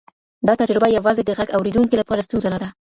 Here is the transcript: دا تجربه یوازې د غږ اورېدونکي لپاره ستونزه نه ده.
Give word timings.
دا 0.47 0.53
تجربه 0.61 0.87
یوازې 0.97 1.21
د 1.25 1.31
غږ 1.37 1.49
اورېدونکي 1.57 1.95
لپاره 1.97 2.25
ستونزه 2.27 2.49
نه 2.53 2.57
ده. 2.61 2.67